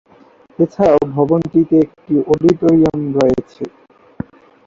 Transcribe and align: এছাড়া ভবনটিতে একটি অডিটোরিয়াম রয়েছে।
এছাড়া 0.59 0.97
ভবনটিতে 1.15 1.75
একটি 1.85 2.13
অডিটোরিয়াম 2.31 3.01
রয়েছে। 3.17 3.63